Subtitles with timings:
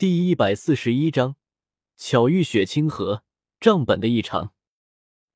[0.00, 1.36] 第一百四十一章，
[1.94, 3.22] 巧遇雪清河，
[3.60, 4.54] 账本的异常。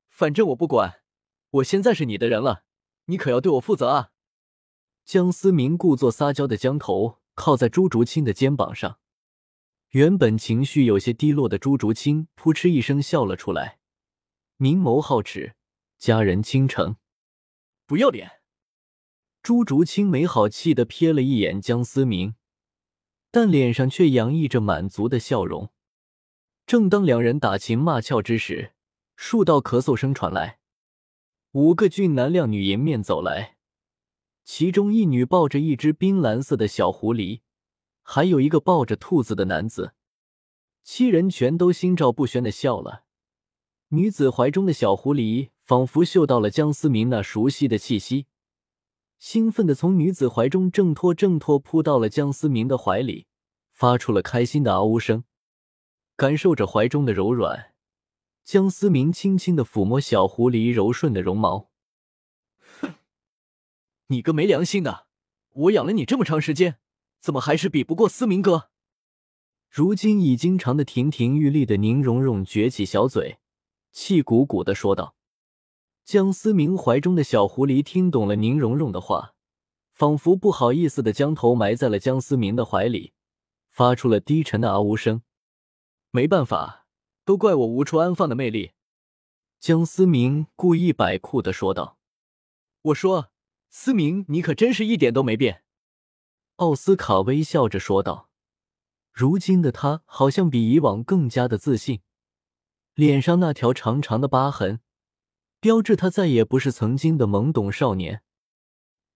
[0.09, 1.03] 反正我不管，
[1.51, 2.63] 我现在是你的人了，
[3.05, 4.09] 你可要对我负责啊！
[5.03, 8.97] 江思明故作撒娇的将头靠在朱竹清的肩膀上，
[9.89, 13.77] 原本情绪有些低落的朱竹清扑哧一声笑了出来，
[14.57, 15.55] 明眸皓齿，
[15.99, 16.95] 佳人倾城。
[17.85, 18.41] 不要脸！
[19.43, 22.33] 朱竹清没好气的瞥了一眼江思明。
[23.35, 25.69] 但脸上却洋溢着满足的笑容。
[26.65, 28.71] 正当两人打情骂俏之时，
[29.17, 30.59] 数道咳嗽声传来，
[31.51, 33.57] 五个俊男靓女迎面走来，
[34.45, 37.41] 其中一女抱着一只冰蓝色的小狐狸，
[38.03, 39.95] 还有一个抱着兔子的男子。
[40.85, 43.03] 七人全都心照不宣的笑了。
[43.89, 48.27] 女子怀中的小狐狸仿佛嗅到了江思明那熟悉的气息。
[49.25, 53.25] 兴奋的从女子怀中挣脱，挣脱，扑到了江思明的怀里，
[53.71, 55.23] 发出了开心的嗷呜声。
[56.15, 57.73] 感受着怀中的柔软，
[58.43, 61.71] 江思明轻轻的抚摸小狐狸柔顺的绒毛。
[62.79, 62.93] 哼，
[64.09, 65.07] 你个没良心的！
[65.53, 66.77] 我养了你这么长时间，
[67.19, 68.69] 怎么还是比不过思明哥？
[69.67, 73.39] 如今已经长得亭亭玉立的宁荣荣撅起小嘴，
[73.91, 75.14] 气鼓鼓的说道。
[76.05, 79.33] 江思明怀中的小狐狸听懂了宁荣荣的话，
[79.91, 83.13] 仿佛不好意思的将头埋在了江思明的怀里，
[83.71, 85.23] 发出了低沉的嗷呜声。
[86.11, 86.85] 没办法，
[87.25, 88.73] 都怪我无处安放的魅力。
[89.59, 91.97] 江思明故意摆酷的说道
[92.83, 93.31] ：“我说，
[93.71, 95.63] 思明，你可真是一点都没变。”
[96.57, 98.29] 奥斯卡微笑着说道
[99.11, 102.01] ：“如今的他好像比以往更加的自信，
[102.93, 104.81] 脸上那条长长的疤痕。”
[105.65, 108.21] 标志他再也不是曾经的懵懂少年，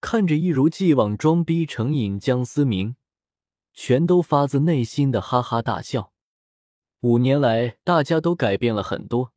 [0.01, 2.95] 看着一如既往装逼成瘾江思明，
[3.71, 6.11] 全都发自内心的哈哈大笑。
[7.01, 9.31] 五年来，大家都改变了很多，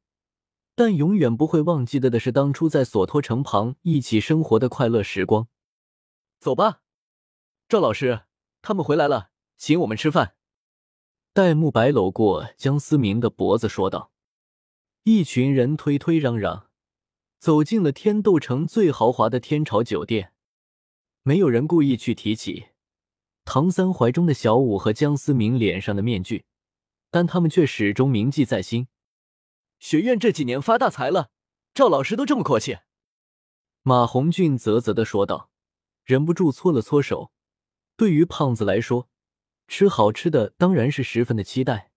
[0.75, 5.49] 但永远不会忘记的的是当初在索托城旁一起生活的快乐时光。
[6.41, 6.81] 走吧，
[7.69, 8.23] 赵老师，
[8.63, 10.37] 他们回来了，请我们吃饭。
[11.35, 14.13] 戴沐白搂过江思明的脖子说道。
[15.03, 16.71] 一群人推推嚷嚷。
[17.43, 20.33] 走进了天斗城最豪华的天朝酒店，
[21.25, 22.67] 没有人故意去提起
[23.45, 26.45] 唐三怀中的小舞和江思明脸上的面具，
[27.11, 28.87] 但他们却始终铭记在心。
[29.81, 31.31] 学院这几年发大财了，
[31.75, 32.79] 赵老师都这么阔气。
[33.83, 35.51] 马红俊啧啧的说道，
[36.05, 37.33] 忍不住搓了搓手。
[37.97, 39.09] 对于胖子来说，
[39.67, 41.91] 吃好吃的当然是十分的期待。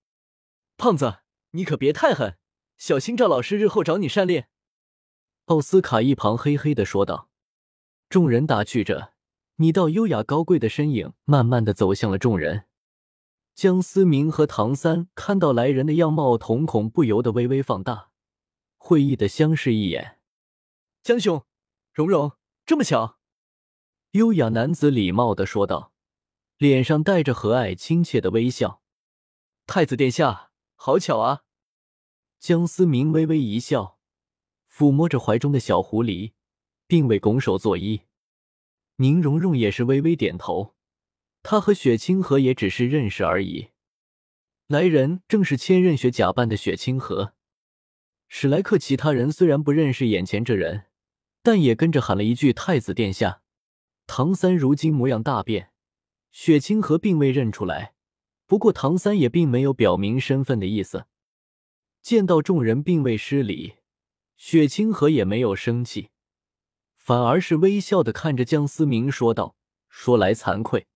[0.75, 1.19] 胖子，
[1.51, 2.39] 你可别太狠，
[2.79, 4.49] 小心赵老师日后找你善练。
[5.45, 7.29] 奥斯卡一旁嘿嘿的说道，
[8.09, 9.13] 众人打趣着，
[9.57, 12.65] 你道优雅高贵的身影慢慢的走向了众人。
[13.53, 18.09] 江思明和唐三看到来人的样貌，瞳孔不由得微微放大，
[18.77, 20.19] 会意的相视一眼。
[21.03, 21.45] 江兄，
[21.93, 22.31] 蓉蓉，
[22.65, 23.19] 这么巧？
[24.13, 25.93] 优雅男子礼貌的说道，
[26.57, 28.81] 脸上带着和蔼亲切的微笑。
[29.67, 31.43] 太子殿下，好巧啊！
[32.39, 33.94] 江思明微微一笑。
[34.75, 36.33] 抚摸着怀中的小狐狸，
[36.85, 38.01] 并未拱手作揖。
[38.97, 40.75] 宁荣荣也是微微点头。
[41.43, 43.69] 他和雪清河也只是认识而已。
[44.67, 47.35] 来人正是千仞雪假扮的雪清河。
[48.27, 50.87] 史莱克其他人虽然不认识眼前这人，
[51.41, 53.41] 但也跟着喊了一句“太子殿下”。
[54.07, 55.69] 唐三如今模样大变，
[56.31, 57.93] 雪清河并未认出来。
[58.45, 61.05] 不过唐三也并没有表明身份的意思。
[62.01, 63.75] 见到众人，并未失礼。
[64.37, 66.09] 雪清河也没有生气，
[66.95, 69.55] 反而是微笑的看着江思明说道
[69.89, 70.87] ：“说来惭愧，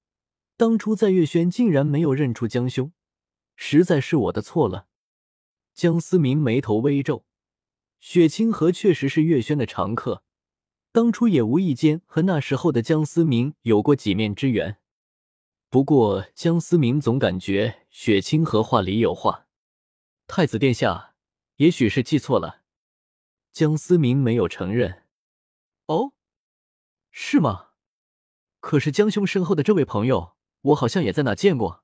[0.57, 2.91] 当初在月轩竟然没有认出江兄，
[3.55, 4.87] 实在是我的错了。”
[5.73, 7.25] 江思明眉头微皱，
[7.99, 10.23] 雪清河确实是月轩的常客，
[10.91, 14.77] 当初也无意间和那时候的江思明有过几面之缘。
[15.69, 19.47] 不过江思明总感觉雪清河话里有话，
[20.27, 21.13] 太子殿下
[21.55, 22.63] 也许是记错了。
[23.59, 25.03] 江思明没有承认。
[25.87, 26.13] 哦，
[27.11, 27.71] 是吗？
[28.61, 31.83] 可是江兄身后的这位朋友，我好像也在哪见过。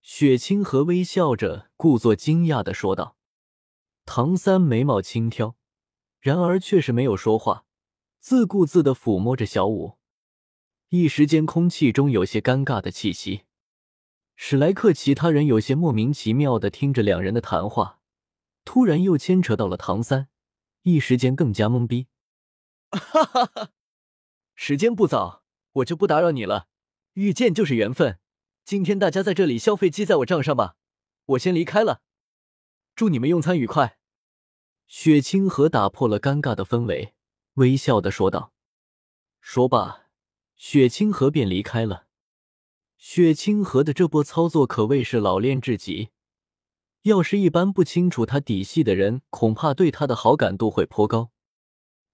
[0.00, 3.18] 雪清河微笑着，故作惊讶的说道。
[4.06, 5.56] 唐三眉毛轻挑，
[6.20, 7.66] 然而却是没有说话，
[8.18, 9.98] 自顾自的抚摸着小舞。
[10.88, 13.42] 一时间，空气中有些尴尬的气息。
[14.36, 18.00] 史莱克其他人有些莫名其妙的听着两人的谈话，
[18.64, 20.28] 突然又牵扯到了唐三。
[20.92, 22.06] 一时间更加懵逼。
[22.90, 23.70] 哈哈哈！
[24.54, 25.42] 时间不早，
[25.72, 26.68] 我就不打扰你了。
[27.14, 28.18] 遇见就是缘分，
[28.64, 30.76] 今天大家在这里消费记在我账上吧，
[31.26, 32.02] 我先离开了。
[32.94, 33.98] 祝你们用餐愉快。
[34.86, 37.14] 雪清河打破了尴尬的氛围，
[37.54, 38.52] 微笑的说道。
[39.40, 40.06] 说罢，
[40.56, 42.06] 雪清河便离开了。
[42.96, 46.10] 雪清河的这波操作可谓是老练至极，
[47.02, 51.30] 要是一般不清楚他底细的人，恐怕对他的好感度会颇高。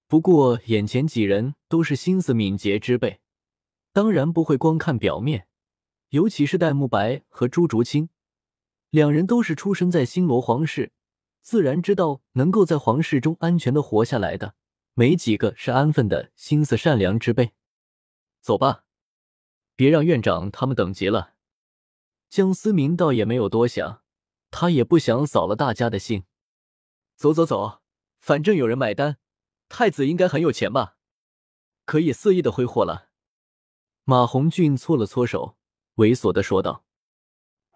[0.07, 3.21] 不过眼前几人都是心思敏捷之辈，
[3.93, 5.49] 当然不会光看表面。
[6.11, 8.09] 尤其是戴沐白和朱竹清，
[8.91, 10.93] 两人都是出生在星罗皇室，
[11.41, 14.55] 自然知道能够在皇室中安全的活下来的，
[14.93, 17.53] 没几个是安分的心思善良之辈。
[18.41, 18.85] 走吧，
[19.75, 21.33] 别让院长他们等急了。
[22.29, 24.04] 江思明倒也没有多想，
[24.57, 26.27] 他也不想扫了大家的兴。
[27.17, 27.83] 走走走，
[28.21, 29.19] 反正有人买单，
[29.69, 30.97] 太子应该很有钱吧，
[31.85, 33.09] 可以肆意的挥霍了。
[34.05, 35.59] 马红俊搓了搓手。
[35.97, 36.85] 猥琐的说道：“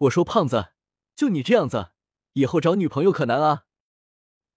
[0.02, 0.72] 我说胖子，
[1.16, 1.90] 就你这样子，
[2.34, 3.66] 以后找女朋友可难啊。”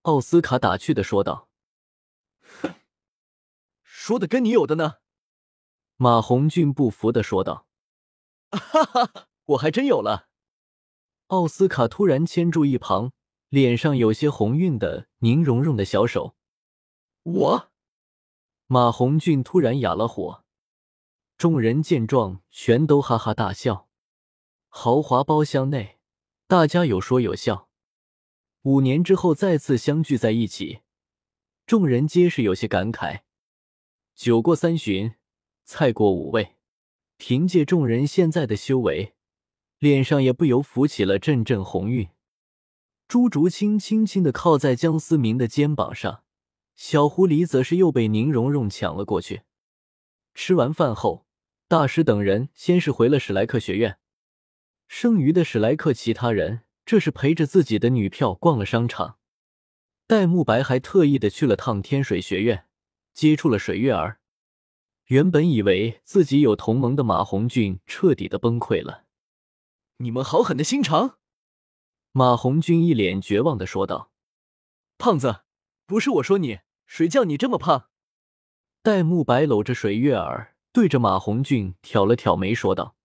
[0.04, 1.50] 奥斯卡打趣的说道。
[2.62, 2.76] “哼，
[3.84, 4.98] 说的跟你有的呢。”
[5.98, 7.68] 马红俊不服的说道。
[8.52, 10.30] “哈哈，我还真有了。”
[11.32, 13.14] 奥斯卡突然牵住一旁
[13.48, 16.36] 脸上有些红晕的宁荣荣的小手。
[17.24, 17.72] “我。”
[18.68, 20.44] 马红俊突然哑了火。
[21.38, 23.88] 众人见状，全都哈哈大笑。
[24.68, 26.00] 豪华包厢内，
[26.48, 27.70] 大家有说有笑。
[28.64, 30.82] 五年之后再次相聚在一起，
[31.66, 33.22] 众人皆是有些感慨。
[34.16, 35.16] 酒过三巡，
[35.64, 36.58] 菜过五味，
[37.16, 39.16] 凭借众人现在的修为，
[39.82, 42.10] 脸上也不由浮起了阵阵红晕。
[43.08, 46.24] 朱竹清轻轻的靠在江思明的肩膀上，
[46.76, 49.42] 小狐狸则是又被宁荣荣抢了过去。
[50.36, 51.26] 吃完饭后。
[51.68, 53.98] 大师等人先是回了史莱克学院，
[54.90, 59.18] 剩余的史莱克其他人这是陪着自己的女票逛了商场。
[60.06, 62.66] 戴沐白还特意的去了趟天水学院，
[63.14, 64.20] 接触了水月儿。
[65.06, 69.06] 原本以为自己有同盟的马红俊彻底的崩溃了。
[70.02, 71.20] 你们好狠的心肠！
[72.12, 74.12] 马红俊一脸绝望的说道
[74.98, 75.44] ：“胖子，
[75.86, 77.90] 不是我说你，谁叫你这么胖？”
[78.82, 80.56] 戴沐白搂着水月儿。
[80.74, 82.96] 对着马红俊挑了挑眉，说道：“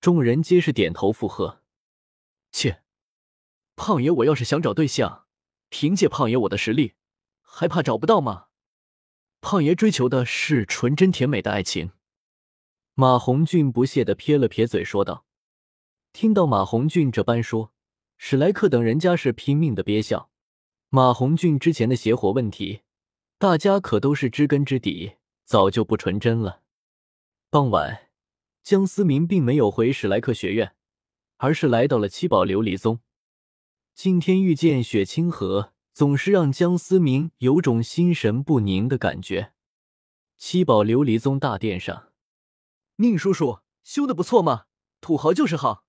[0.00, 1.62] 众人皆是点头附和。
[2.52, 2.82] 切，
[3.74, 5.24] 胖爷，我要是想找对象，
[5.70, 6.92] 凭借胖爷我的实力，
[7.40, 8.48] 还怕找不到吗？
[9.40, 11.92] 胖爷追求的是纯真甜美的爱情。”
[12.94, 15.24] 马红俊不屑的撇了撇嘴，说道
[16.14, 17.72] ：“听到马红俊这般说，
[18.18, 20.30] 史莱克等人家是拼命的憋笑。
[20.88, 22.82] 马红俊之前的邪火问题，
[23.36, 25.14] 大家可都是知根知底，
[25.44, 26.62] 早就不纯真了。”
[27.50, 28.10] 傍晚，
[28.62, 30.76] 江思明并没有回史莱克学院，
[31.38, 33.00] 而是来到了七宝琉璃宗。
[33.92, 39.52] 今天遇见雪清河，总是让江思明有种心神不宁的感觉。
[40.38, 42.12] 七宝琉璃宗大殿上，
[42.98, 44.66] 宁叔叔修的不错嘛，
[45.00, 45.83] 土豪就是好。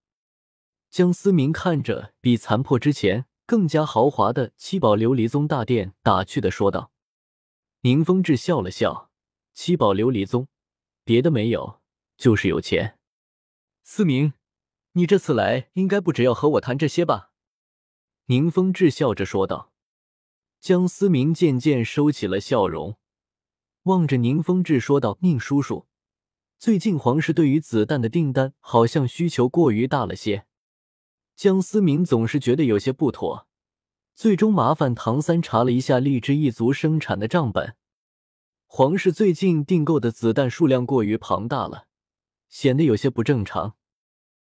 [0.95, 6.89] 江思明看着比残破之前更加豪华的七宝琉璃宗大殿，打趣的说道。
[7.81, 9.11] 宁风致笑了笑，
[9.53, 10.47] 七宝琉璃宗。
[11.03, 11.81] 别的没有，
[12.15, 12.97] 就是有钱。
[13.83, 14.35] 思明，
[14.93, 17.33] 你这次来应该不只要和我谈这些吧？
[18.27, 19.73] 宁风致笑着说道。
[20.61, 22.95] 江思明渐渐收起了笑容，
[23.83, 25.87] 望着宁风致说道：“宁叔叔，
[26.57, 30.45] 最近皇室对于子弹的订单好像需求过于大了些。”
[31.35, 33.47] 江思明总是觉得有些不妥，
[34.13, 37.75] 最终麻烦唐三查了一下荔枝一族生产的账本。
[38.67, 41.87] 皇室最近订购的子弹数量过于庞大了，
[42.47, 43.75] 显得有些不正常。